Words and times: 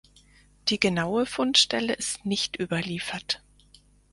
Die 0.69 0.79
genaue 0.79 1.27
Fundstelle 1.27 1.93
ist 1.93 2.25
nicht 2.25 2.57
überliefert. 2.59 3.43